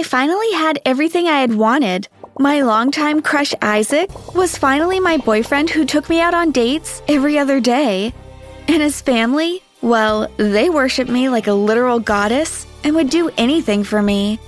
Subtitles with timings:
[0.00, 2.08] I finally had everything I had wanted.
[2.38, 7.38] My longtime crush Isaac was finally my boyfriend who took me out on dates every
[7.38, 8.14] other day.
[8.66, 13.84] And his family, well, they worshiped me like a literal goddess and would do anything
[13.84, 14.38] for me.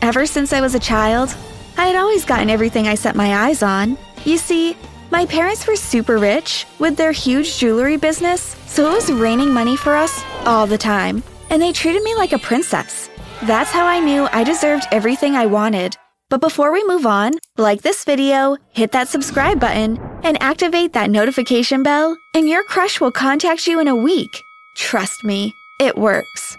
[0.00, 1.34] Ever since I was a child,
[1.76, 3.98] I had always gotten everything I set my eyes on.
[4.24, 4.76] You see,
[5.10, 9.76] my parents were super rich with their huge jewelry business, so it was raining money
[9.76, 13.10] for us all the time, and they treated me like a princess.
[13.44, 15.96] That's how I knew I deserved everything I wanted.
[16.28, 21.08] But before we move on, like this video, hit that subscribe button, and activate that
[21.08, 24.28] notification bell, and your crush will contact you in a week.
[24.76, 26.56] Trust me, it works.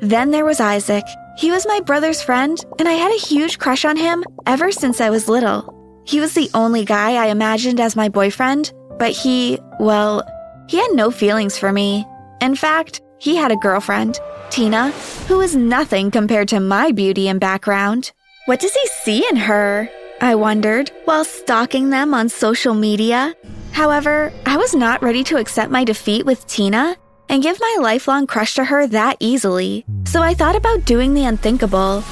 [0.00, 1.04] Then there was Isaac.
[1.36, 5.00] He was my brother's friend, and I had a huge crush on him ever since
[5.00, 5.74] I was little.
[6.06, 10.22] He was the only guy I imagined as my boyfriend, but he, well,
[10.68, 12.06] he had no feelings for me.
[12.40, 14.20] In fact, he had a girlfriend,
[14.50, 14.90] Tina,
[15.28, 18.12] who is nothing compared to my beauty and background.
[18.46, 19.90] What does he see in her?
[20.20, 23.34] I wondered while stalking them on social media.
[23.72, 26.96] However, I was not ready to accept my defeat with Tina
[27.28, 29.84] and give my lifelong crush to her that easily.
[30.04, 32.02] So I thought about doing the unthinkable.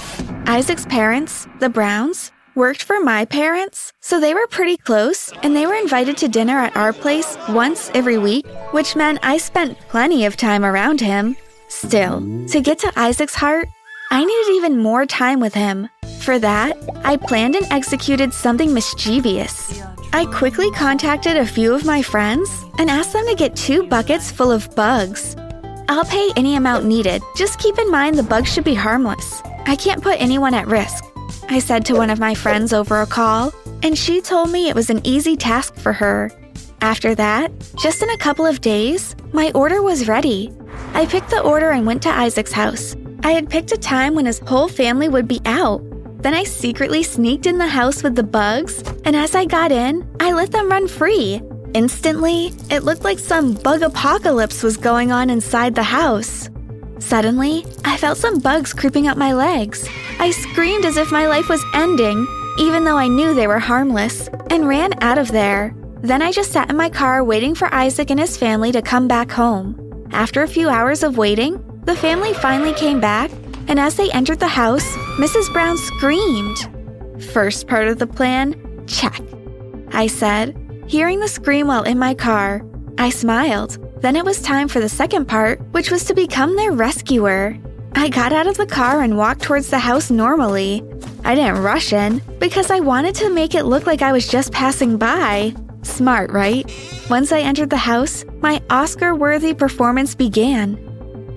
[0.46, 5.66] Isaac's parents, the Browns, worked for my parents, so they were pretty close, and they
[5.66, 10.24] were invited to dinner at our place once every week, which meant I spent plenty
[10.24, 11.36] of time around him.
[11.68, 13.68] Still, to get to Isaac's heart,
[14.10, 15.88] I needed even more time with him.
[16.20, 19.82] For that, I planned and executed something mischievous.
[20.12, 24.30] I quickly contacted a few of my friends and asked them to get two buckets
[24.30, 25.36] full of bugs.
[25.88, 29.42] I'll pay any amount needed, just keep in mind the bugs should be harmless.
[29.66, 31.04] I can't put anyone at risk.
[31.48, 34.74] I said to one of my friends over a call, and she told me it
[34.74, 36.30] was an easy task for her.
[36.80, 40.52] After that, just in a couple of days, my order was ready.
[40.96, 42.96] I picked the order and went to Isaac's house.
[43.22, 45.82] I had picked a time when his whole family would be out.
[46.22, 50.08] Then I secretly sneaked in the house with the bugs, and as I got in,
[50.20, 51.42] I let them run free.
[51.74, 56.48] Instantly, it looked like some bug apocalypse was going on inside the house.
[56.98, 59.86] Suddenly, I felt some bugs creeping up my legs.
[60.18, 62.26] I screamed as if my life was ending,
[62.58, 65.76] even though I knew they were harmless, and ran out of there.
[66.00, 69.06] Then I just sat in my car waiting for Isaac and his family to come
[69.06, 69.85] back home.
[70.12, 73.30] After a few hours of waiting, the family finally came back,
[73.68, 74.86] and as they entered the house,
[75.18, 75.52] Mrs.
[75.52, 76.58] Brown screamed.
[77.32, 78.54] First part of the plan,
[78.86, 79.20] check.
[79.92, 80.56] I said,
[80.86, 82.62] hearing the scream while in my car.
[82.98, 83.78] I smiled.
[84.02, 87.56] Then it was time for the second part, which was to become their rescuer.
[87.94, 90.84] I got out of the car and walked towards the house normally.
[91.24, 94.52] I didn't rush in because I wanted to make it look like I was just
[94.52, 95.54] passing by.
[95.86, 96.70] Smart, right?
[97.08, 100.78] Once I entered the house, my Oscar worthy performance began.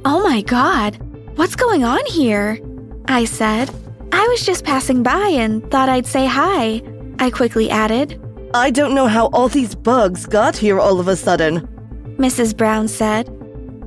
[0.05, 0.97] Oh my god,
[1.37, 2.59] what's going on here?
[3.07, 3.69] I said.
[4.11, 6.81] I was just passing by and thought I'd say hi.
[7.19, 8.19] I quickly added.
[8.53, 11.67] I don't know how all these bugs got here all of a sudden.
[12.17, 12.57] Mrs.
[12.57, 13.29] Brown said.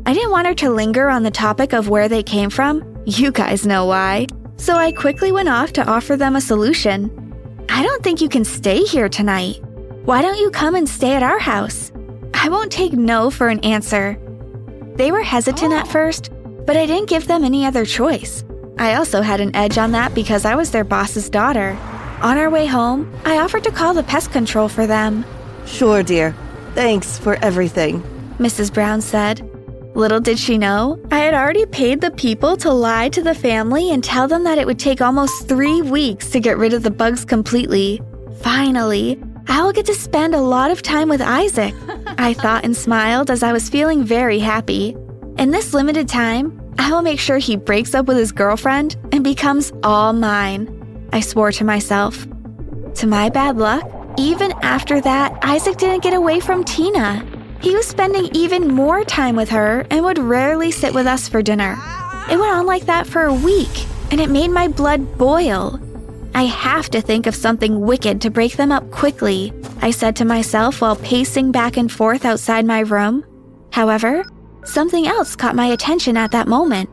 [0.07, 2.83] I didn't want her to linger on the topic of where they came from.
[3.05, 4.27] You guys know why.
[4.57, 7.11] So I quickly went off to offer them a solution.
[7.69, 9.61] I don't think you can stay here tonight.
[10.05, 11.93] Why don't you come and stay at our house?
[12.35, 14.19] I won't take no for an answer.
[14.97, 15.91] They were hesitant at oh.
[15.91, 16.33] first,
[16.67, 18.45] but I didn't give them any other choice.
[18.81, 21.79] I also had an edge on that because I was their boss's daughter.
[22.21, 25.25] On our way home, I offered to call the pest control for them.
[25.67, 26.35] Sure, dear.
[26.75, 28.03] Thanks for everything.
[28.39, 28.75] Mrs.
[28.75, 29.49] Brown said.
[29.95, 33.93] Little did she know, I had already paid the people to lie to the family
[33.93, 36.91] and tell them that it would take almost three weeks to get rid of the
[36.91, 38.01] bugs completely.
[38.41, 41.75] Finally, I will get to spend a lot of time with Isaac,
[42.19, 44.97] I thought and smiled as I was feeling very happy.
[45.39, 49.25] In this limited time, I will make sure he breaks up with his girlfriend and
[49.25, 52.27] becomes all mine, I swore to myself.
[52.97, 53.89] To my bad luck,
[54.19, 57.27] even after that, Isaac didn't get away from Tina.
[57.61, 61.43] He was spending even more time with her and would rarely sit with us for
[61.43, 61.77] dinner.
[62.31, 65.81] It went on like that for a week, and it made my blood boil.
[66.35, 69.53] I have to think of something wicked to break them up quickly,
[69.83, 73.25] I said to myself while pacing back and forth outside my room.
[73.71, 74.25] However,
[74.65, 76.89] something else caught my attention at that moment.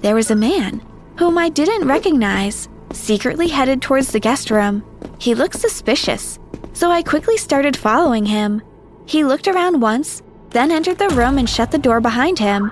[0.00, 0.84] There was a man,
[1.18, 4.84] whom I didn't recognize, secretly headed towards the guest room.
[5.18, 6.38] He looked suspicious,
[6.74, 8.60] so I quickly started following him.
[9.06, 12.70] He looked around once, then entered the room and shut the door behind him.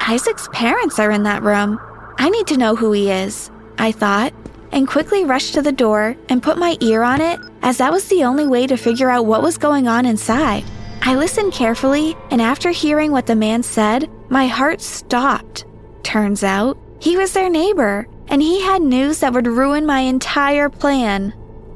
[0.00, 1.80] Isaac's parents are in that room.
[2.18, 4.32] I need to know who he is, I thought,
[4.72, 8.08] and quickly rushed to the door and put my ear on it, as that was
[8.08, 10.64] the only way to figure out what was going on inside.
[11.02, 15.64] I listened carefully, and after hearing what the man said, my heart stopped.
[16.02, 20.68] Turns out, he was their neighbor, and he had news that would ruin my entire
[20.68, 21.34] plan.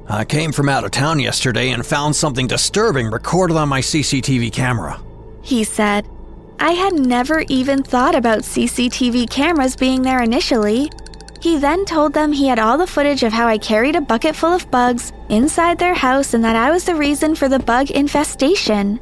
[0.08, 4.52] I came from out of town yesterday and found something disturbing recorded on my CCTV
[4.52, 5.02] camera.
[5.42, 6.06] He said,
[6.60, 10.90] I had never even thought about CCTV cameras being there initially.
[11.44, 14.34] He then told them he had all the footage of how I carried a bucket
[14.34, 17.90] full of bugs inside their house and that I was the reason for the bug
[17.90, 18.98] infestation.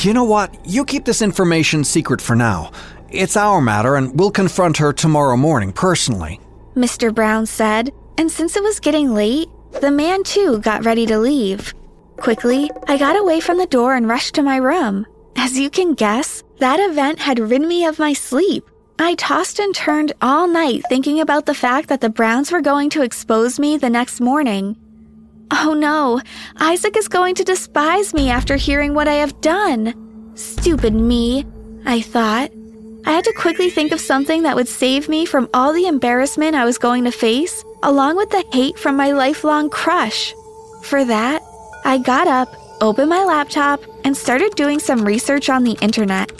[0.00, 0.56] You know what?
[0.66, 2.72] You keep this information secret for now.
[3.10, 6.40] It's our matter, and we'll confront her tomorrow morning personally.
[6.74, 7.14] Mr.
[7.14, 9.50] Brown said, and since it was getting late,
[9.82, 11.74] the man too got ready to leave.
[12.16, 15.06] Quickly, I got away from the door and rushed to my room.
[15.36, 18.64] As you can guess, that event had rid me of my sleep.
[18.98, 22.90] I tossed and turned all night thinking about the fact that the Browns were going
[22.90, 24.76] to expose me the next morning.
[25.50, 26.20] Oh no,
[26.58, 30.32] Isaac is going to despise me after hearing what I have done.
[30.36, 31.44] Stupid me,
[31.84, 32.50] I thought.
[33.04, 36.54] I had to quickly think of something that would save me from all the embarrassment
[36.54, 40.34] I was going to face, along with the hate from my lifelong crush.
[40.82, 41.42] For that,
[41.84, 42.48] I got up,
[42.80, 46.32] opened my laptop, and started doing some research on the internet.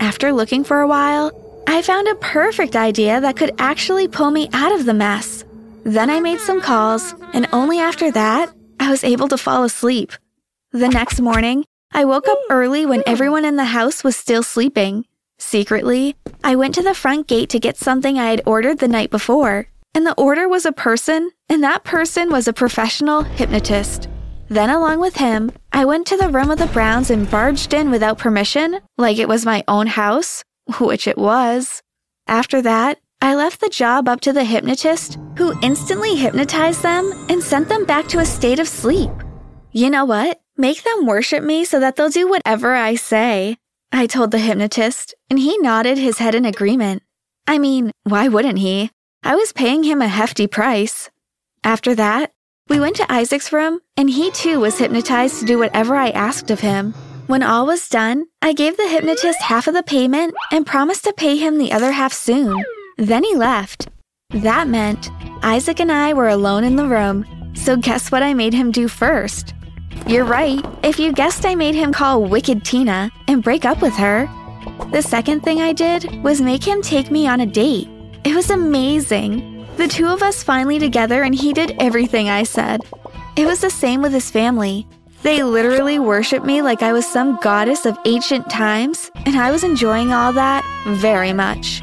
[0.00, 1.30] After looking for a while,
[1.66, 5.44] I found a perfect idea that could actually pull me out of the mess.
[5.84, 10.12] Then I made some calls, and only after that, I was able to fall asleep.
[10.72, 15.06] The next morning, I woke up early when everyone in the house was still sleeping.
[15.38, 19.10] Secretly, I went to the front gate to get something I had ordered the night
[19.10, 24.08] before, and the order was a person, and that person was a professional hypnotist.
[24.48, 27.90] Then, along with him, I went to the room of the Browns and barged in
[27.90, 30.42] without permission, like it was my own house,
[30.72, 31.82] which it was.
[32.26, 37.42] After that, I left the job up to the hypnotist, who instantly hypnotized them and
[37.42, 39.10] sent them back to a state of sleep.
[39.72, 40.40] You know what?
[40.56, 43.56] Make them worship me so that they'll do whatever I say.
[43.92, 47.02] I told the hypnotist, and he nodded his head in agreement.
[47.46, 48.90] I mean, why wouldn't he?
[49.22, 51.10] I was paying him a hefty price.
[51.62, 52.32] After that,
[52.68, 56.50] we went to Isaac's room, and he too was hypnotized to do whatever I asked
[56.50, 56.94] of him.
[57.30, 61.12] When all was done, I gave the hypnotist half of the payment and promised to
[61.12, 62.64] pay him the other half soon.
[62.98, 63.88] Then he left.
[64.30, 65.08] That meant
[65.40, 67.24] Isaac and I were alone in the room,
[67.54, 69.54] so guess what I made him do first?
[70.08, 70.60] You're right.
[70.82, 74.28] If you guessed I made him call Wicked Tina and break up with her.
[74.90, 77.88] The second thing I did was make him take me on a date.
[78.24, 79.68] It was amazing.
[79.76, 82.80] The two of us finally together and he did everything I said.
[83.36, 84.88] It was the same with his family.
[85.22, 89.64] They literally worshiped me like I was some goddess of ancient times, and I was
[89.64, 91.82] enjoying all that very much.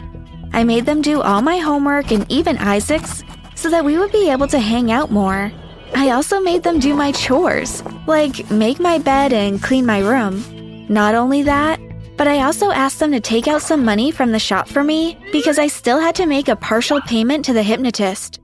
[0.53, 3.23] I made them do all my homework and even Isaac's
[3.53, 5.51] so that we would be able to hang out more.
[5.95, 10.43] I also made them do my chores, like make my bed and clean my room.
[10.89, 11.79] Not only that,
[12.17, 15.17] but I also asked them to take out some money from the shop for me
[15.31, 18.39] because I still had to make a partial payment to the hypnotist.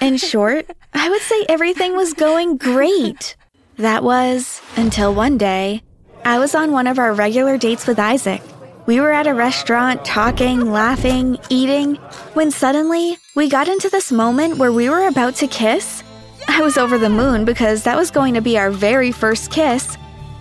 [0.00, 3.36] In short, I would say everything was going great.
[3.76, 5.82] That was until one day,
[6.24, 8.42] I was on one of our regular dates with Isaac.
[8.86, 11.96] We were at a restaurant talking, laughing, eating,
[12.34, 16.02] when suddenly we got into this moment where we were about to kiss
[16.48, 19.96] I was over the moon because that was going to be our very first kiss.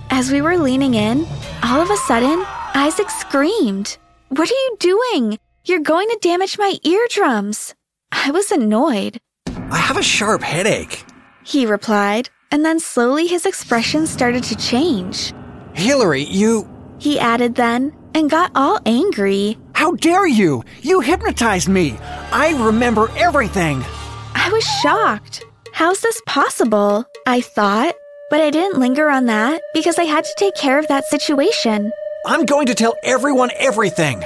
[0.09, 1.25] As we were leaning in,
[1.63, 2.43] all of a sudden,
[2.75, 3.97] Isaac screamed,
[4.29, 5.39] What are you doing?
[5.63, 7.75] You're going to damage my eardrums.
[8.11, 9.19] I was annoyed.
[9.47, 11.05] I have a sharp headache.
[11.43, 15.33] He replied, and then slowly his expression started to change.
[15.73, 16.69] Hillary, you.
[16.99, 19.57] He added then, and got all angry.
[19.73, 20.63] How dare you?
[20.81, 21.97] You hypnotized me.
[22.31, 23.83] I remember everything.
[24.35, 25.43] I was shocked.
[25.73, 27.05] How's this possible?
[27.25, 27.95] I thought,
[28.29, 31.91] but I didn't linger on that because I had to take care of that situation.
[32.25, 34.23] I'm going to tell everyone everything.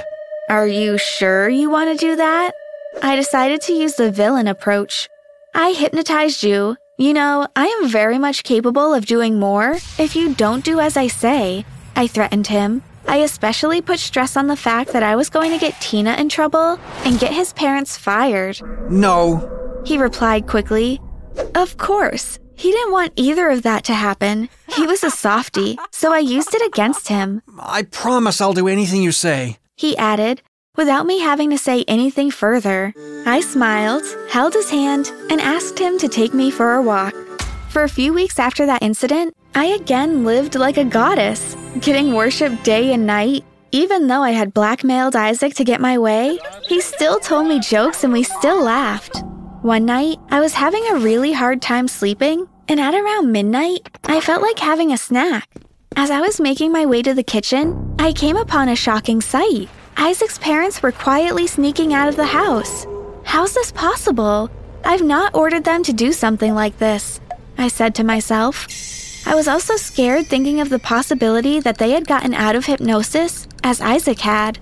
[0.50, 2.52] Are you sure you want to do that?
[3.02, 5.08] I decided to use the villain approach.
[5.54, 6.76] I hypnotized you.
[6.98, 10.96] You know, I am very much capable of doing more if you don't do as
[10.96, 11.66] I say.
[11.94, 12.82] I threatened him.
[13.06, 16.30] I especially put stress on the fact that I was going to get Tina in
[16.30, 18.62] trouble and get his parents fired.
[18.90, 19.82] No.
[19.84, 20.98] He replied quickly,
[21.54, 22.38] of course.
[22.54, 24.48] He didn't want either of that to happen.
[24.74, 27.42] He was a softy, so I used it against him.
[27.58, 29.58] I promise I'll do anything you say.
[29.76, 30.40] He added,
[30.76, 32.94] without me having to say anything further.
[33.26, 37.14] I smiled, held his hand, and asked him to take me for a walk.
[37.68, 42.64] For a few weeks after that incident, I again lived like a goddess, getting worshipped
[42.64, 43.44] day and night.
[43.72, 48.04] Even though I had blackmailed Isaac to get my way, he still told me jokes
[48.04, 49.22] and we still laughed.
[49.62, 54.20] One night, I was having a really hard time sleeping, and at around midnight, I
[54.20, 55.48] felt like having a snack.
[55.96, 59.68] As I was making my way to the kitchen, I came upon a shocking sight.
[59.98, 62.86] Isaac's parents were quietly sneaking out of the house.
[63.24, 64.50] How's this possible?
[64.84, 67.18] I've not ordered them to do something like this,
[67.56, 68.66] I said to myself.
[69.26, 73.48] I was also scared thinking of the possibility that they had gotten out of hypnosis,
[73.64, 74.58] as Isaac had.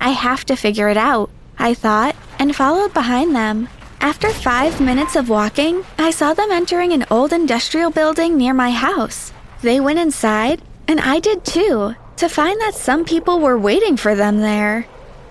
[0.00, 3.68] I have to figure it out, I thought, and followed behind them.
[4.00, 8.70] After five minutes of walking, I saw them entering an old industrial building near my
[8.70, 9.32] house.
[9.60, 14.14] They went inside, and I did too, to find that some people were waiting for
[14.14, 14.82] them there.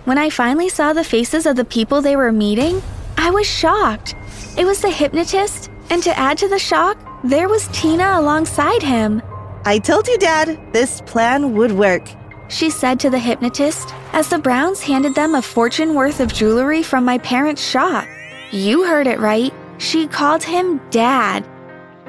[0.05, 2.81] When I finally saw the faces of the people they were meeting,
[3.17, 4.15] I was shocked.
[4.57, 9.21] It was the hypnotist, and to add to the shock, there was Tina alongside him.
[9.65, 12.07] I told you, Dad, this plan would work.
[12.47, 16.83] She said to the hypnotist as the Browns handed them a fortune worth of jewelry
[16.83, 18.07] from my parents' shop.
[18.51, 19.53] You heard it right.
[19.77, 21.45] She called him Dad.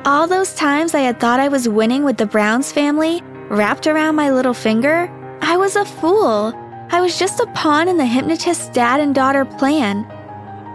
[0.04, 4.14] All those times I had thought I was winning with the Browns family, wrapped around
[4.14, 6.52] my little finger, I was a fool.
[6.90, 10.06] I was just a pawn in the hypnotist's dad and daughter plan.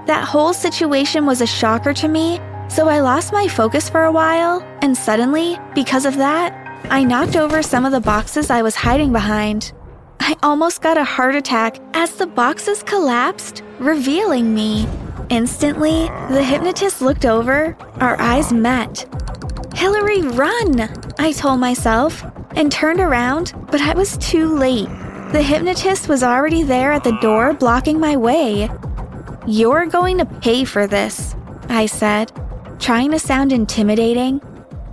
[0.06, 4.12] That whole situation was a shocker to me, so I lost my focus for a
[4.12, 6.54] while, and suddenly, because of that,
[6.90, 9.72] I knocked over some of the boxes I was hiding behind.
[10.20, 14.88] I almost got a heart attack as the boxes collapsed, revealing me.
[15.30, 19.06] Instantly, the hypnotist looked over, our eyes met.
[19.74, 20.82] Hillary, run!
[21.20, 22.24] I told myself,
[22.56, 24.90] and turned around, but I was too late.
[25.32, 28.70] The hypnotist was already there at the door, blocking my way.
[29.48, 31.36] You're going to pay for this,
[31.70, 32.32] I said,
[32.80, 34.42] trying to sound intimidating.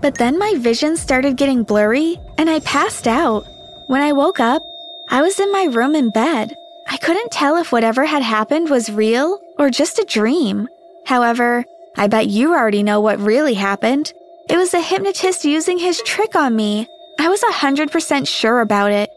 [0.01, 3.45] But then my vision started getting blurry and I passed out.
[3.87, 4.63] When I woke up,
[5.11, 6.57] I was in my room in bed.
[6.89, 10.69] I couldn't tell if whatever had happened was real or just a dream.
[11.05, 11.65] However,
[11.97, 14.13] I bet you already know what really happened.
[14.51, 16.89] It was a hypnotist using his trick on me.
[17.21, 19.09] I was 100% sure about it.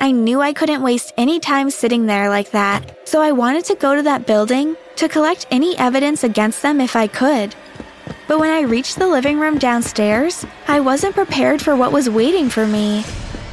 [0.00, 3.74] I knew I couldn't waste any time sitting there like that, so I wanted to
[3.74, 7.56] go to that building to collect any evidence against them if I could.
[8.28, 12.48] But when I reached the living room downstairs, I wasn't prepared for what was waiting
[12.48, 13.04] for me.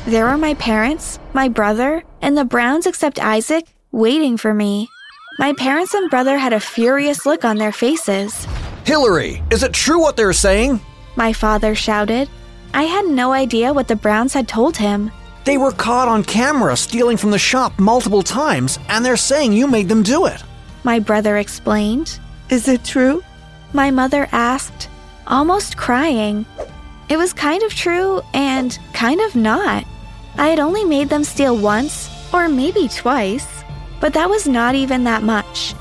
[0.06, 4.88] There were my parents, my brother, and the Browns except Isaac waiting for me.
[5.40, 8.46] My parents and brother had a furious look on their faces.
[8.86, 10.80] Hillary, is it true what they're saying?
[11.18, 12.30] My father shouted.
[12.76, 15.12] I had no idea what the Browns had told him.
[15.46, 19.68] They were caught on camera stealing from the shop multiple times, and they're saying you
[19.68, 20.44] made them do it.
[20.84, 22.20] My brother explained.
[22.50, 23.24] Is it true?
[23.74, 24.90] My mother asked,
[25.26, 26.46] almost crying.
[27.10, 29.86] It was kind of true and kind of not.
[30.38, 33.64] I had only made them steal once, or maybe twice,
[34.00, 35.74] but that was not even that much.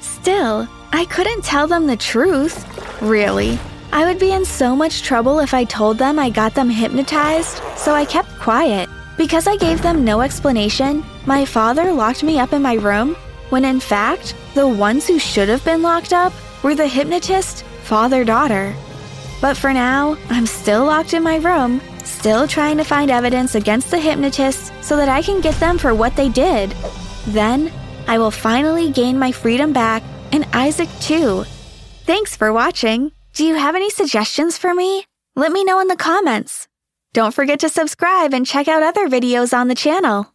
[0.00, 2.64] Still, I couldn't tell them the truth.
[3.02, 3.58] Really.
[3.92, 7.60] I would be in so much trouble if I told them I got them hypnotized,
[7.76, 8.88] so I kept quiet.
[9.18, 13.14] Because I gave them no explanation, my father locked me up in my room,
[13.50, 16.32] when in fact, the ones who should have been locked up
[16.62, 18.74] were the hypnotist, father daughter.
[19.42, 23.90] But for now, I'm still locked in my room, still trying to find evidence against
[23.90, 26.70] the hypnotists so that I can get them for what they did.
[27.26, 27.70] Then,
[28.08, 31.44] I will finally gain my freedom back, and Isaac too.
[32.06, 33.12] Thanks for watching.
[33.34, 35.06] Do you have any suggestions for me?
[35.36, 36.68] Let me know in the comments.
[37.14, 40.31] Don't forget to subscribe and check out other videos on the channel.